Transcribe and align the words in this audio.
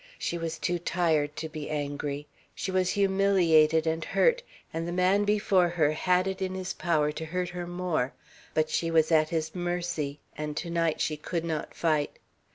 She 0.17 0.35
was 0.35 0.57
too 0.57 0.79
tired 0.79 1.35
to 1.35 1.47
be 1.47 1.69
angry. 1.69 2.25
She 2.55 2.71
was 2.71 2.89
humiliated 2.89 3.85
and 3.85 4.03
hurt, 4.03 4.41
and 4.73 4.87
the 4.87 4.91
man 4.91 5.25
before 5.25 5.69
her 5.69 5.91
had 5.91 6.25
it 6.25 6.41
in 6.41 6.55
his 6.55 6.73
power 6.73 7.11
to 7.11 7.25
hurt 7.25 7.49
her 7.49 7.67
more, 7.67 8.11
but 8.55 8.71
she 8.71 8.89
was 8.89 9.11
at 9.11 9.29
his 9.29 9.53
mercy 9.53 10.19
and 10.35 10.57
to 10.57 10.71
night 10.71 11.01
she 11.01 11.17
could 11.17 11.45
not 11.45 11.75
fight. 11.75 12.17